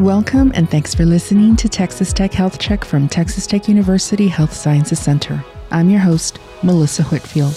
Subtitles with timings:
[0.00, 4.54] Welcome and thanks for listening to Texas Tech Health Check from Texas Tech University Health
[4.54, 5.44] Sciences Center.
[5.70, 7.54] I'm your host, Melissa Whitfield.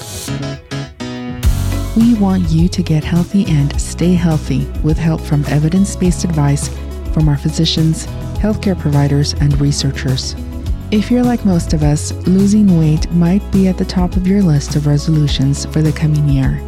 [1.95, 6.67] We want you to get healthy and stay healthy with help from evidence based advice
[7.13, 8.07] from our physicians,
[8.39, 10.35] healthcare providers, and researchers.
[10.91, 14.41] If you're like most of us, losing weight might be at the top of your
[14.41, 16.61] list of resolutions for the coming year.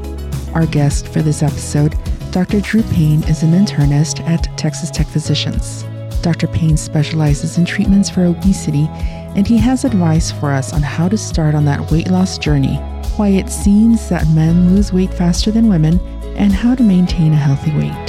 [0.54, 1.96] Our guest for this episode
[2.36, 2.60] Dr.
[2.60, 5.84] Drew Payne is an internist at Texas Tech Physicians.
[6.22, 6.48] Dr.
[6.48, 8.90] Payne specializes in treatments for obesity,
[9.38, 12.76] and he has advice for us on how to start on that weight loss journey,
[13.16, 15.98] why it seems that men lose weight faster than women,
[16.36, 18.08] and how to maintain a healthy weight.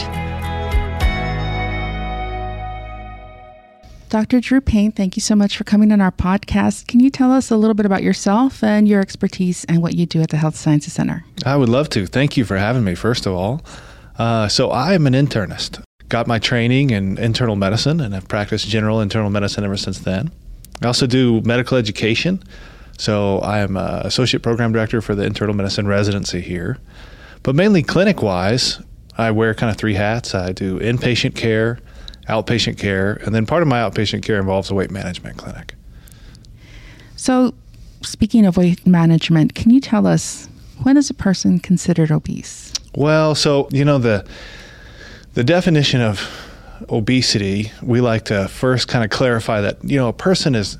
[4.09, 4.41] Dr.
[4.41, 6.89] Drew Payne, thank you so much for coming on our podcast.
[6.89, 10.05] Can you tell us a little bit about yourself and your expertise and what you
[10.05, 11.25] do at the Health Sciences Center?
[11.45, 12.07] I would love to.
[12.07, 13.63] Thank you for having me, first of all.
[14.19, 15.83] Uh, so I'm an internist.
[16.09, 20.31] Got my training in internal medicine and have practiced general internal medicine ever since then.
[20.83, 22.43] I also do medical education.
[22.99, 26.79] So I am associate program director for the internal medicine residency here.
[27.43, 28.81] But mainly clinic wise,
[29.19, 30.35] I wear kind of three hats.
[30.35, 31.79] I do inpatient care,
[32.29, 35.75] outpatient care, and then part of my outpatient care involves a weight management clinic.
[37.17, 37.55] So,
[38.03, 40.49] speaking of weight management, can you tell us
[40.83, 42.76] when is a person considered obese?
[42.97, 44.27] Well, so you know the
[45.35, 46.27] the definition of
[46.89, 50.79] obesity, we like to first kind of clarify that you know a person is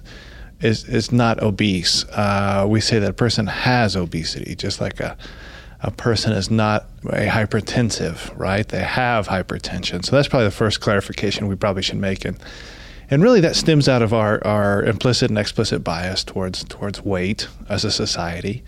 [0.63, 2.05] is is not obese.
[2.07, 5.15] Uh, we say that a person has obesity, just like a
[5.81, 8.67] a person is not a hypertensive, right?
[8.67, 10.03] They have hypertension.
[10.03, 12.25] So that's probably the first clarification we probably should make.
[12.25, 12.39] And
[13.11, 17.47] and really that stems out of our, our implicit and explicit bias towards towards weight
[17.69, 18.65] as a society.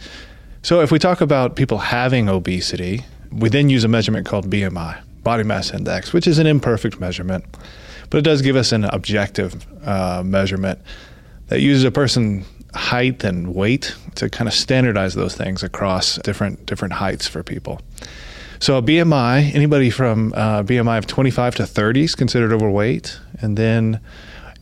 [0.60, 5.00] So if we talk about people having obesity, we then use a measurement called BMI,
[5.22, 7.44] body mass index, which is an imperfect measurement,
[8.10, 10.80] but it does give us an objective uh, measurement
[11.48, 12.44] that uses a person
[12.74, 17.80] height and weight to kind of standardize those things across different different heights for people.
[18.60, 23.56] So a BMI, anybody from uh, BMI of 25 to 30 is considered overweight, and
[23.56, 24.00] then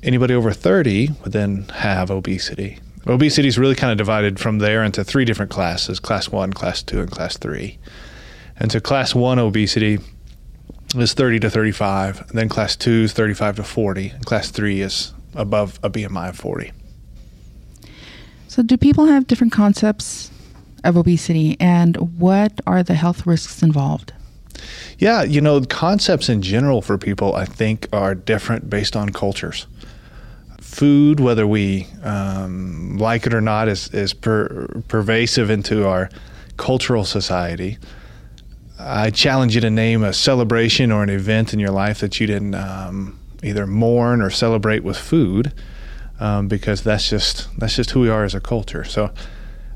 [0.02, 2.78] anybody over 30 would then have obesity.
[3.06, 6.82] Obesity is really kind of divided from there into three different classes: class one, class
[6.82, 7.78] two, and class three.
[8.58, 9.98] And so class one obesity
[10.94, 14.80] is 30 to 35, and then class two is 35 to 40, and class three
[14.80, 16.72] is above a BMI of 40.
[18.48, 20.30] So, do people have different concepts
[20.84, 24.14] of obesity, and what are the health risks involved?
[24.98, 29.66] Yeah, you know, concepts in general for people, I think, are different based on cultures.
[30.60, 36.08] Food, whether we um, like it or not, is, is per, pervasive into our
[36.56, 37.78] cultural society.
[38.78, 42.26] I challenge you to name a celebration or an event in your life that you
[42.26, 45.53] didn't um, either mourn or celebrate with food,
[46.20, 48.84] um, because that's just that's just who we are as a culture.
[48.84, 49.12] So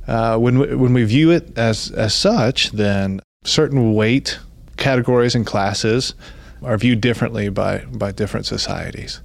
[0.06, 4.38] uh, when we, when we view it as as such, then certain weight
[4.76, 6.14] categories and classes
[6.62, 9.20] are viewed differently by by different societies.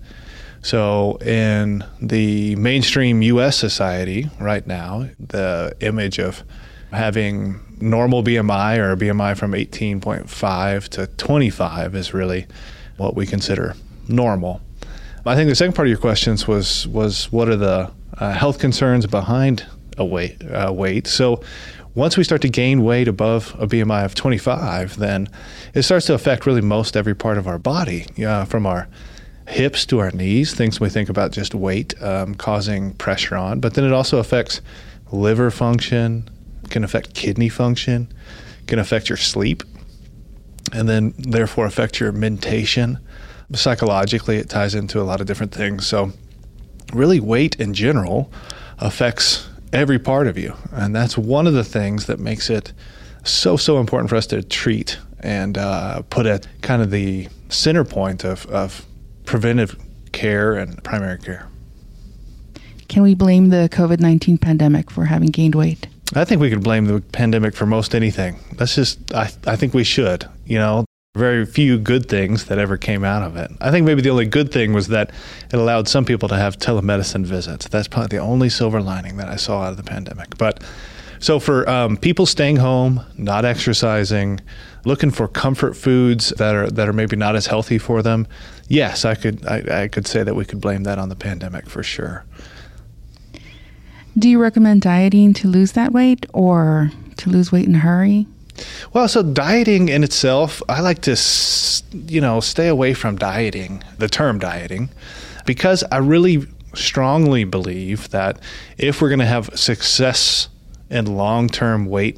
[0.62, 3.56] So in the mainstream U.S.
[3.56, 6.44] society right now, the image of
[6.92, 12.48] having normal BMI or a BMI from 18.5 to 25 is really
[12.98, 13.76] what we consider
[14.08, 14.62] normal.
[15.28, 18.60] I think the second part of your questions was was what are the uh, health
[18.60, 19.66] concerns behind
[19.98, 21.08] a weight uh, weight.
[21.08, 21.42] So
[21.96, 25.30] once we start to gain weight above a BMI of 25, then
[25.74, 28.88] it starts to affect really most every part of our body, uh, from our
[29.48, 30.54] hips to our knees.
[30.54, 34.62] Things we think about just weight um, causing pressure on, but then it also affects
[35.12, 36.30] liver function,
[36.70, 38.12] can affect kidney function,
[38.68, 39.64] can affect your sleep,
[40.74, 43.00] and then therefore affect your mentation.
[43.54, 45.86] Psychologically, it ties into a lot of different things.
[45.86, 46.12] So,
[46.94, 48.32] really, weight in general
[48.80, 50.56] affects every part of you.
[50.72, 52.74] And that's one of the things that makes it
[53.24, 57.84] so, so important for us to treat and uh, put at kind of the center
[57.84, 58.86] point of, of
[59.26, 59.76] preventive
[60.12, 61.48] care and primary care.
[62.88, 65.88] Can we blame the COVID 19 pandemic for having gained weight?
[66.14, 68.40] I think we could blame the pandemic for most anything.
[68.54, 70.28] That's just, I, I think we should.
[70.46, 70.86] You know,
[71.16, 73.50] very few good things that ever came out of it.
[73.62, 75.12] I think maybe the only good thing was that
[75.52, 77.68] it allowed some people to have telemedicine visits.
[77.68, 80.38] That's probably the only silver lining that I saw out of the pandemic.
[80.38, 80.62] But
[81.20, 84.42] so for um, people staying home, not exercising,
[84.84, 88.28] looking for comfort foods that are that are maybe not as healthy for them,
[88.68, 91.70] yes, I could I, I could say that we could blame that on the pandemic
[91.70, 92.26] for sure.
[94.18, 98.28] Do you recommend dieting to lose that weight or to lose weight in a hurry?
[98.94, 101.18] Well, so dieting in itself, I like to,
[101.92, 104.90] you know, stay away from dieting, the term dieting,
[105.46, 108.40] because I really strongly believe that
[108.78, 110.48] if we're going to have success
[110.90, 112.18] in long term weight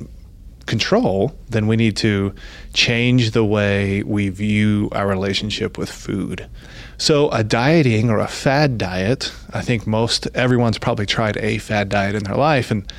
[0.67, 2.33] control, then we need to
[2.73, 6.47] change the way we view our relationship with food.
[6.97, 11.89] So, a dieting or a fad diet, I think most everyone's probably tried a fad
[11.89, 12.91] diet in their life, and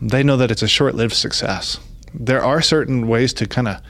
[0.00, 1.78] they know that it's a short lived success.
[2.12, 3.80] There are certain ways to kind of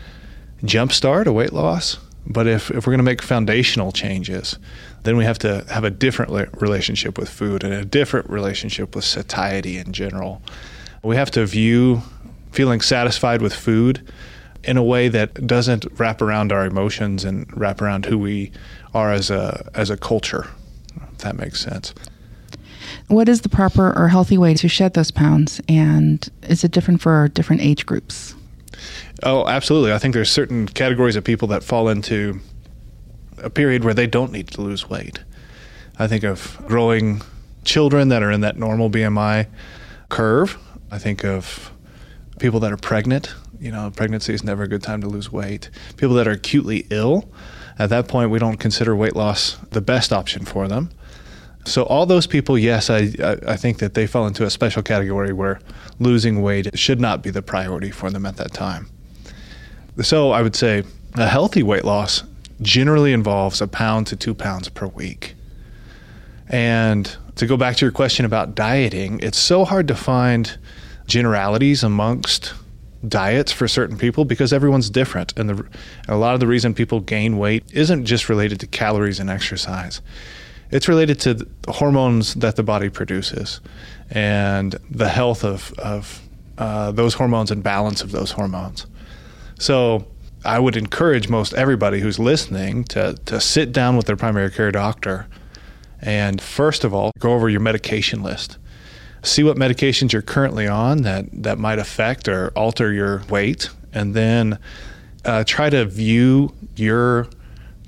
[0.62, 4.58] jumpstart a weight loss, but if, if we're going to make foundational changes,
[5.05, 9.05] then we have to have a different relationship with food and a different relationship with
[9.05, 10.43] satiety in general.
[11.02, 12.02] We have to view
[12.56, 14.00] feeling satisfied with food
[14.64, 18.50] in a way that doesn't wrap around our emotions and wrap around who we
[18.94, 20.49] are as a as a culture.
[21.12, 21.93] If that makes sense.
[23.08, 27.03] What is the proper or healthy way to shed those pounds, and is it different
[27.03, 28.35] for different age groups?
[29.23, 29.93] Oh, absolutely.
[29.93, 32.41] I think there's certain categories of people that fall into
[33.38, 35.20] a period where they don't need to lose weight.
[35.99, 37.20] I think of growing
[37.64, 39.47] children that are in that normal BMI
[40.09, 40.59] curve.
[40.91, 41.70] I think of
[42.38, 43.35] people that are pregnant.
[43.61, 45.71] You know, pregnancy is never a good time to lose weight.
[45.97, 47.29] People that are acutely ill.
[47.79, 50.91] At that point, we don't consider weight loss the best option for them.
[51.65, 53.12] So all those people, yes, I
[53.47, 55.59] I think that they fall into a special category where
[55.99, 58.88] losing weight should not be the priority for them at that time.
[60.03, 60.85] So I would say
[61.15, 62.23] a healthy weight loss
[62.62, 65.35] generally involves a pound to two pounds per week.
[66.49, 70.56] And to go back to your question about dieting, it's so hard to find
[71.06, 72.55] generalities amongst
[73.06, 75.32] diets for certain people because everyone's different.
[75.37, 78.67] And, the, and a lot of the reason people gain weight isn't just related to
[78.67, 80.00] calories and exercise,
[80.70, 83.61] it's related to hormones that the body produces
[84.11, 86.20] and the health of, of
[86.58, 88.87] uh, those hormones and balance of those hormones.
[89.59, 90.06] So,
[90.44, 94.70] I would encourage most everybody who's listening to, to sit down with their primary care
[94.70, 95.26] doctor
[96.00, 98.59] and, first of all, go over your medication list.
[99.26, 104.14] See what medications you're currently on that, that might affect or alter your weight, and
[104.14, 104.58] then
[105.25, 107.28] uh, try to view your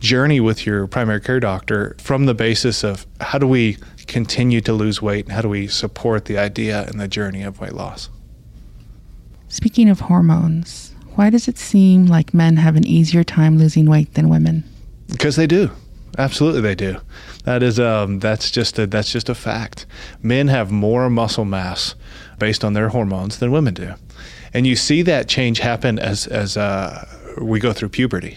[0.00, 3.76] journey with your primary care doctor from the basis of how do we
[4.08, 7.60] continue to lose weight and how do we support the idea and the journey of
[7.60, 8.08] weight loss.
[9.48, 14.14] Speaking of hormones, why does it seem like men have an easier time losing weight
[14.14, 14.64] than women?
[15.08, 15.70] Because they do.
[16.16, 17.00] Absolutely, they do.
[17.48, 19.86] That is um, that's just a that's just a fact.
[20.22, 21.94] Men have more muscle mass
[22.38, 23.94] based on their hormones than women do,
[24.52, 27.08] and you see that change happen as as uh,
[27.40, 28.36] we go through puberty.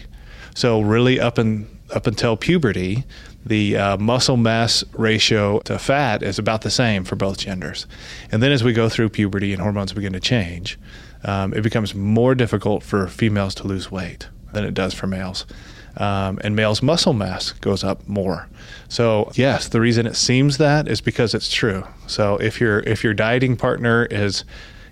[0.54, 3.04] So really, up and up until puberty,
[3.44, 7.86] the uh, muscle mass ratio to fat is about the same for both genders,
[8.30, 10.78] and then as we go through puberty and hormones begin to change,
[11.22, 15.44] um, it becomes more difficult for females to lose weight than it does for males.
[15.96, 18.48] Um, and males' muscle mass goes up more.
[18.88, 21.86] So yes, the reason it seems that is because it's true.
[22.06, 24.44] So if your if your dieting partner is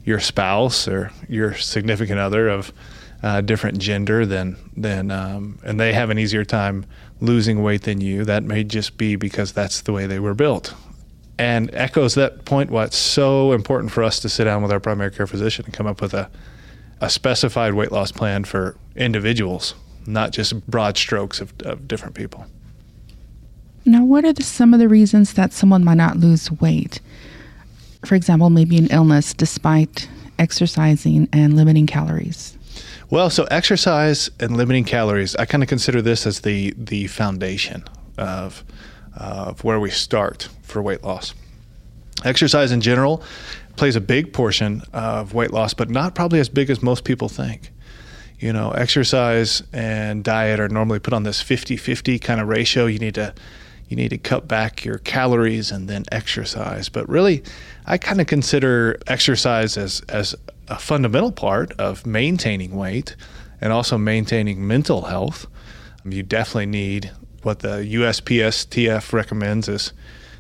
[0.05, 2.73] your spouse or your significant other of
[3.23, 6.85] uh, different gender, then then um, and they have an easier time
[7.21, 10.75] losing weight than you, that may just be because that's the way they were built
[11.41, 14.79] and echoes that point why it's so important for us to sit down with our
[14.79, 16.31] primary care physician and come up with a,
[17.01, 19.75] a specified weight loss plan for individuals,
[20.07, 22.47] not just broad strokes of, of different people.
[23.85, 27.01] Now, what are the, some of the reasons that someone might not lose weight?
[28.05, 32.57] For example, maybe an illness despite exercising and limiting calories.
[33.11, 37.85] Well, so exercise and limiting calories, I kind of consider this as the the foundation
[38.17, 38.65] of
[39.17, 41.35] of where we start for weight loss.
[42.25, 43.23] Exercise in general
[43.77, 47.29] plays a big portion of weight loss, but not probably as big as most people
[47.29, 47.71] think.
[48.41, 52.87] You know, exercise and diet are normally put on this 50-50 kind of ratio.
[52.87, 53.35] You need to
[53.89, 56.89] you need to cut back your calories and then exercise.
[56.89, 57.43] But really,
[57.87, 60.35] I kind of consider exercise as as
[60.69, 63.15] a fundamental part of maintaining weight
[63.61, 65.47] and also maintaining mental health.
[66.05, 67.11] Um, you definitely need
[67.43, 69.93] what the USPSTF recommends is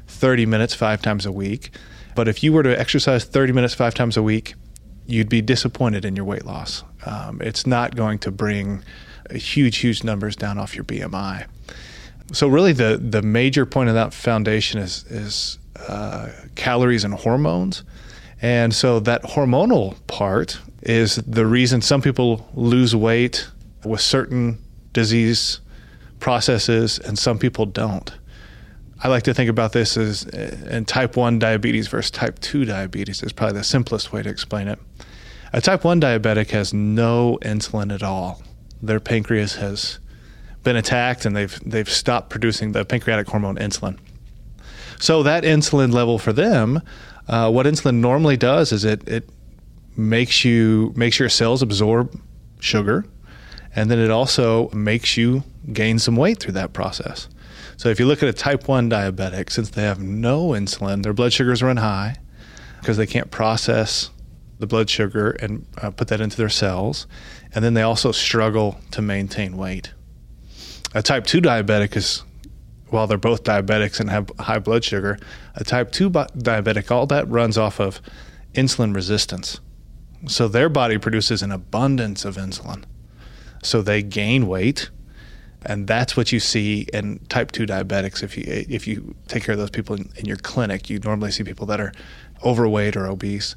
[0.07, 1.71] 30 minutes five times a week.
[2.15, 4.55] But if you were to exercise 30 minutes five times a week,
[5.07, 6.85] you'd be disappointed in your weight loss.
[7.07, 8.83] Um, it's not going to bring
[9.31, 11.47] huge, huge numbers down off your BMI.
[12.33, 17.83] So really, the the major point of that foundation is is uh, calories and hormones,
[18.41, 23.49] and so that hormonal part is the reason some people lose weight
[23.85, 24.59] with certain
[24.93, 25.61] disease
[26.21, 28.13] processes and some people don't.
[29.03, 33.23] I like to think about this as in type 1 diabetes versus type 2 diabetes
[33.23, 34.79] is probably the simplest way to explain it.
[35.53, 38.41] A type 1 diabetic has no insulin at all.
[38.81, 39.99] Their pancreas has
[40.63, 43.99] been attacked and they've they've stopped producing the pancreatic hormone insulin.
[45.01, 46.83] So that insulin level for them,
[47.27, 49.29] uh, what insulin normally does is it it
[49.97, 52.21] makes you makes your cells absorb
[52.61, 53.05] sugar,
[53.75, 55.43] and then it also makes you
[55.73, 57.29] gain some weight through that process.
[57.77, 61.15] So if you look at a type 1 diabetic, since they have no insulin, their
[61.15, 62.17] blood sugars run high
[62.81, 64.11] because they can't process
[64.61, 67.07] the blood sugar and uh, put that into their cells.
[67.55, 69.93] And then they also struggle to maintain weight.
[70.95, 72.23] A type 2 diabetic is,
[72.89, 75.19] while they're both diabetics and have high blood sugar,
[75.55, 78.01] a type 2 bi- diabetic, all that runs off of
[78.55, 79.61] insulin resistance.
[80.27, 82.85] So their body produces an abundance of insulin.
[83.63, 84.91] So they gain weight
[85.65, 89.53] and that's what you see in type 2 diabetics if you if you take care
[89.53, 91.93] of those people in, in, your clinic you normally see people that are
[92.45, 93.57] overweight or obese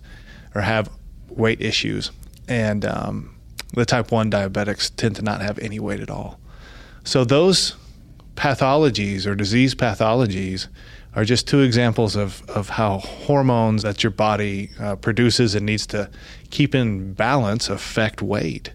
[0.56, 0.90] or have
[1.30, 2.12] weight issues.
[2.48, 3.36] And um,
[3.74, 6.40] the type 1 diabetics tend to not have any weight at all.
[7.04, 7.76] So those
[8.36, 10.68] pathologies or disease pathologies
[11.16, 15.86] are just two examples of, of how hormones that your body uh, produces and needs
[15.88, 16.10] to
[16.50, 18.72] keep in balance affect weight.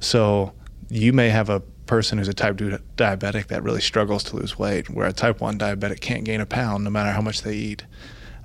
[0.00, 0.52] So
[0.88, 4.58] you may have a person who's a type 2 diabetic that really struggles to lose
[4.58, 7.54] weight, where a type 1 diabetic can't gain a pound no matter how much they
[7.54, 7.84] eat.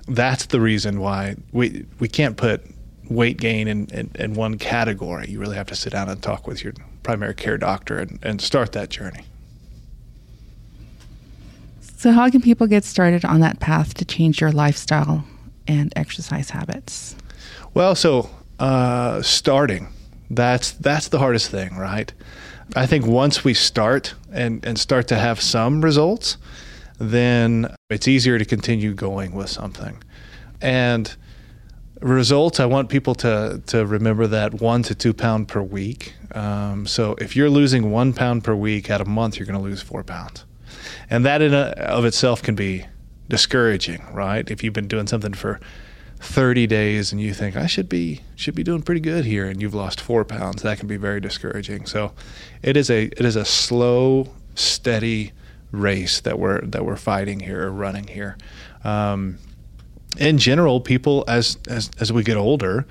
[0.06, 2.62] That's the reason why we, we can't put
[3.08, 5.30] weight gain in, in, in one category.
[5.30, 8.40] You really have to sit down and talk with your primary care doctor and, and
[8.40, 9.24] start that journey.
[11.96, 15.24] So, how can people get started on that path to change your lifestyle
[15.68, 17.14] and exercise habits?
[17.74, 18.28] Well, so
[18.58, 19.88] uh, starting
[20.34, 22.12] that's that's the hardest thing, right?
[22.74, 26.38] I think once we start and, and start to have some results,
[27.02, 30.00] then it's easier to continue going with something.
[30.60, 31.14] And
[32.00, 36.14] results, I want people to, to remember that one to two pound per week.
[36.32, 39.64] Um, so if you're losing one pound per week at a month, you're going to
[39.64, 40.44] lose four pounds.
[41.10, 42.86] And that in a, of itself can be
[43.28, 44.48] discouraging, right?
[44.48, 45.58] If you've been doing something for
[46.20, 49.60] 30 days and you think I should be should be doing pretty good here and
[49.60, 52.12] you've lost 4 pounds that can be very discouraging so
[52.62, 55.32] it is a it is a slow steady
[55.72, 58.36] race that we're that we're fighting here or running here.
[58.84, 59.38] Um,
[60.18, 62.86] in general people as, as as we get older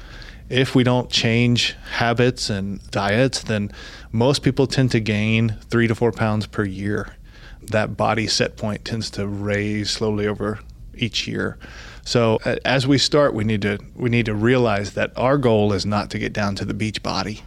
[0.50, 3.72] if we don't change habits and diets then
[4.12, 7.16] most people tend to gain 3 to 4 pounds per year.
[7.62, 10.60] That body set point tends to raise slowly over
[10.96, 11.58] each year.
[12.04, 15.86] So as we start, we need to we need to realize that our goal is
[15.86, 17.44] not to get down to the beach body.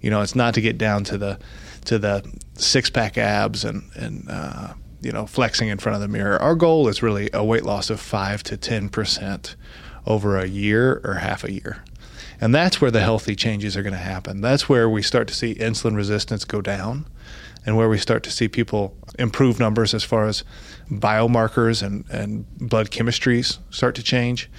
[0.00, 1.38] You know, it's not to get down to the
[1.86, 2.24] to the
[2.60, 6.40] six pack abs and and uh, you know flexing in front of the mirror.
[6.40, 9.56] Our goal is really a weight loss of five to ten percent
[10.06, 11.84] over a year or half a year.
[12.40, 14.40] And that's where the healthy changes are going to happen.
[14.40, 17.06] That's where we start to see insulin resistance go down
[17.64, 20.44] and where we start to see people improve numbers as far as
[20.90, 24.50] biomarkers and, and blood chemistries start to change.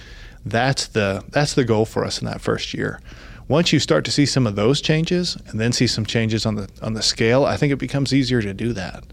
[0.44, 3.00] That's the that's the goal for us in that first year.
[3.48, 6.54] Once you start to see some of those changes and then see some changes on
[6.54, 9.04] the on the scale, I think it becomes easier to do that.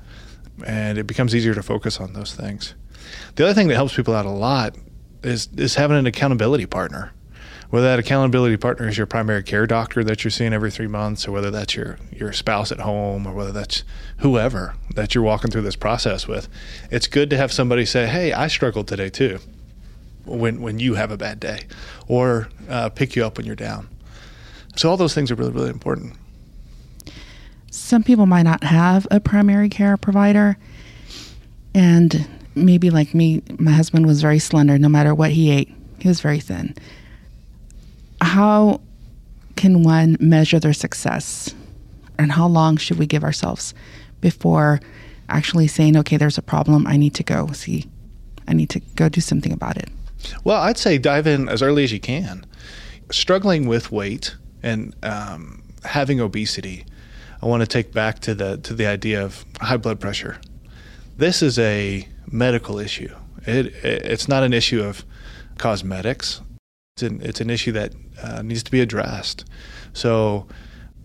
[0.66, 2.76] And it becomes easier to focus on those things.
[3.36, 4.76] The other thing that helps people out a lot
[5.24, 7.14] is is having an accountability partner
[7.70, 11.28] whether that accountability partner is your primary care doctor that you're seeing every three months,
[11.28, 13.84] or whether that's your your spouse at home, or whether that's
[14.20, 16.48] whoever that you're walking through this process with,
[16.92, 19.40] it's good to have somebody say, "Hey, I struggled today too."
[20.26, 21.64] When when you have a bad day,
[22.08, 23.90] or uh, pick you up when you're down.
[24.76, 26.14] So all those things are really really important.
[27.72, 30.58] Some people might not have a primary care provider,
[31.74, 34.78] and maybe like me, my husband was very slender.
[34.78, 36.74] No matter what he ate, he was very thin
[38.22, 38.82] how
[39.56, 41.54] can one measure their success?
[42.18, 43.74] And how long should we give ourselves
[44.22, 44.80] before
[45.30, 47.86] actually saying, okay, there's a problem, I need to go see,
[48.48, 49.90] I need to go do something about it?
[50.44, 52.46] Well, I'd say dive in as early as you can.
[53.12, 56.86] Struggling with weight and um, having obesity,
[57.42, 60.42] I want to take back to the to the idea of high blood pressure.
[61.18, 63.16] This is a medical issue.
[63.46, 65.06] It, it it's not an issue of
[65.58, 66.42] cosmetics.
[66.98, 69.46] It's an, it's an issue that uh, needs to be addressed.
[69.94, 70.48] So,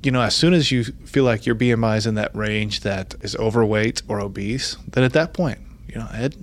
[0.03, 3.15] you know, as soon as you feel like your BMI is in that range that
[3.21, 6.37] is overweight or obese, then at that point, you know, head,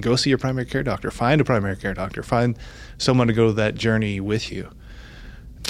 [0.00, 1.10] go see your primary care doctor.
[1.10, 2.22] Find a primary care doctor.
[2.22, 2.58] Find
[2.98, 4.70] someone to go that journey with you.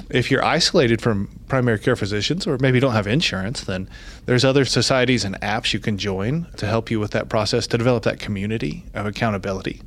[0.08, 3.88] If you're isolated from primary care physicians or maybe don't have insurance, then
[4.26, 7.78] there's other societies and apps you can join to help you with that process to
[7.78, 9.82] develop that community of accountability.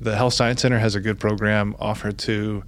[0.00, 2.64] The Health Science Center has a good program offered to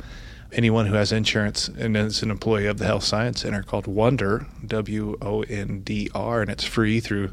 [0.52, 4.46] anyone who has insurance and is an employee of the Health Science Center called Wondr,
[4.66, 7.32] W O N D R, and it's free through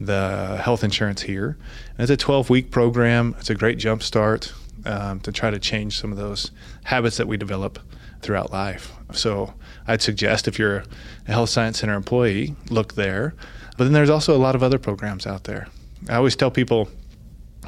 [0.00, 1.56] the health insurance here.
[1.96, 3.36] And it's a 12 week program.
[3.38, 4.52] It's a great jump start
[4.84, 6.50] um, to try to change some of those
[6.84, 7.78] habits that we develop
[8.22, 8.92] throughout life.
[9.12, 9.52] So
[9.86, 10.84] I'd suggest if you're
[11.26, 13.34] a Health Science Center employee, look there.
[13.76, 15.66] But then there's also a lot of other programs out there.
[16.08, 16.88] I always tell people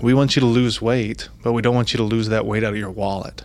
[0.02, 2.64] we want you to lose weight, but we don't want you to lose that weight
[2.64, 3.44] out of your wallet.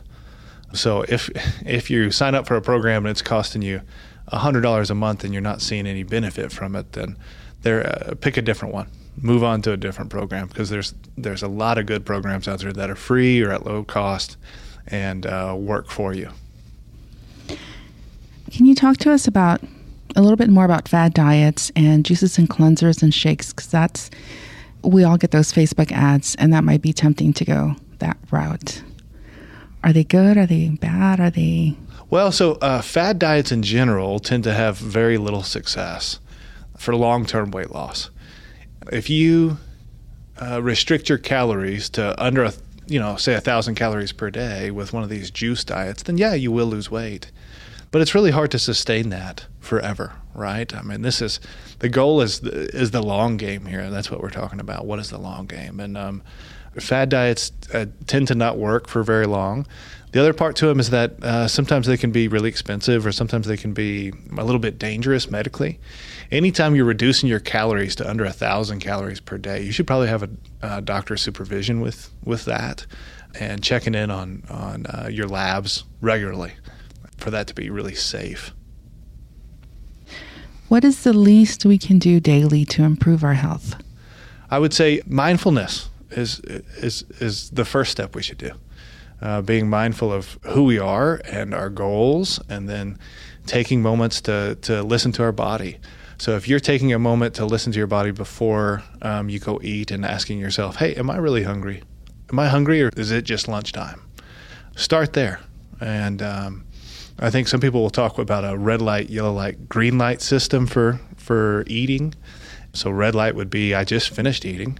[0.73, 1.29] So if
[1.65, 3.81] if you sign up for a program and it's costing you
[4.27, 7.17] hundred dollars a month and you're not seeing any benefit from it, then
[7.63, 8.87] there uh, pick a different one.
[9.21, 12.59] Move on to a different program because there's there's a lot of good programs out
[12.59, 14.37] there that are free or at low cost
[14.87, 16.29] and uh, work for you.
[18.51, 19.61] Can you talk to us about
[20.15, 23.53] a little bit more about fad diets and juices and cleansers and shakes?
[23.53, 24.09] Because that's
[24.83, 28.81] we all get those Facebook ads, and that might be tempting to go that route.
[29.83, 30.37] Are they good?
[30.37, 31.19] Are they bad?
[31.19, 31.75] Are they?
[32.09, 36.19] Well, so uh, fad diets in general tend to have very little success
[36.77, 38.09] for long term weight loss.
[38.91, 39.57] If you
[40.41, 42.53] uh, restrict your calories to under a
[42.87, 46.17] you know say a thousand calories per day with one of these juice diets, then
[46.17, 47.31] yeah, you will lose weight.
[47.91, 50.73] But it's really hard to sustain that forever, right?
[50.75, 51.39] I mean, this is
[51.79, 53.89] the goal is is the long game here.
[53.89, 54.85] That's what we're talking about.
[54.85, 55.79] What is the long game?
[55.79, 56.21] And um,
[56.79, 59.65] fad diets uh, tend to not work for very long.
[60.11, 63.11] The other part to them is that uh, sometimes they can be really expensive, or
[63.11, 65.79] sometimes they can be a little bit dangerous medically.
[66.31, 70.07] Anytime you're reducing your calories to under a thousand calories per day, you should probably
[70.07, 70.29] have a
[70.61, 72.85] uh, doctor's supervision with with that,
[73.39, 76.53] and checking in on on uh, your labs regularly
[77.19, 78.53] for that to be really safe.
[80.69, 83.75] What is the least we can do daily to improve our health?
[84.51, 86.39] I would say mindfulness is
[86.77, 88.51] is is the first step we should do.
[89.21, 92.97] Uh, being mindful of who we are and our goals, and then
[93.45, 95.77] taking moments to to listen to our body.
[96.19, 99.59] So if you're taking a moment to listen to your body before um, you go
[99.63, 101.81] eat and asking yourself, "Hey, am I really hungry?
[102.31, 104.01] Am I hungry, or is it just lunchtime?"
[104.75, 105.39] Start there,
[105.81, 106.65] and um,
[107.21, 110.65] I think some people will talk about a red light, yellow light, green light system
[110.65, 112.15] for for eating.
[112.73, 114.79] So red light would be I just finished eating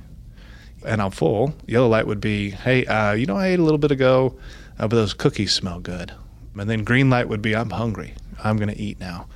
[0.86, 1.54] and I'm full.
[1.68, 4.38] Yellow light would be, hey, uh, you know, I ate a little bit ago,
[4.78, 6.14] uh, but those cookies smell good.
[6.58, 8.14] And then green light would be, I'm hungry.
[8.44, 9.28] I'm going to eat now.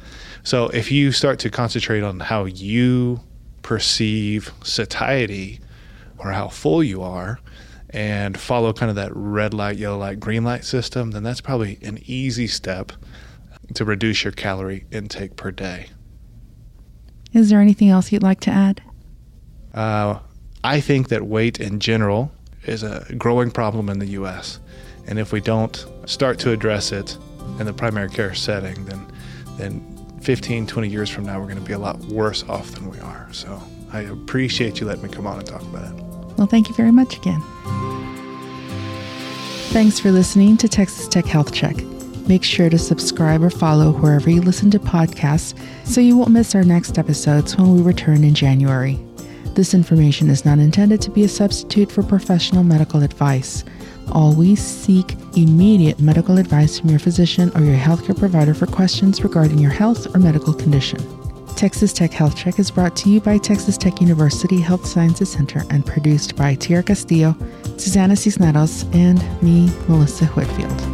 [0.43, 3.21] So if you start to concentrate on how you
[3.61, 5.59] perceive satiety
[6.17, 7.39] or how full you are,
[7.93, 11.77] and follow kind of that red light, yellow light, green light system, then that's probably
[11.83, 12.91] an easy step
[13.75, 15.87] to reduce your calorie intake per day.
[17.33, 18.81] Is there anything else you'd like to add?
[19.73, 20.19] Uh,
[20.63, 22.31] I think that weight in general
[22.65, 24.59] is a growing problem in the U.S.
[25.07, 27.17] And if we don't start to address it
[27.59, 29.05] in the primary care setting, then,
[29.57, 32.89] then 15, 20 years from now, we're going to be a lot worse off than
[32.89, 33.27] we are.
[33.31, 36.12] So I appreciate you letting me come on and talk about it.
[36.37, 37.41] Well, thank you very much again.
[39.71, 41.75] Thanks for listening to Texas Tech Health Check.
[42.27, 46.55] Make sure to subscribe or follow wherever you listen to podcasts so you won't miss
[46.55, 48.99] our next episodes when we return in January.
[49.55, 53.63] This information is not intended to be a substitute for professional medical advice.
[54.11, 59.59] Always seek immediate medical advice from your physician or your healthcare provider for questions regarding
[59.59, 61.22] your health or medical condition.
[61.63, 65.63] Texas Tech Health Check is brought to you by Texas Tech University Health Sciences Center
[65.69, 67.37] and produced by Tierra Castillo,
[67.77, 70.92] Susana Cisneros, and me, Melissa Whitfield.